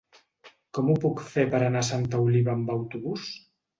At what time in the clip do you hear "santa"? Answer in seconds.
1.93-2.23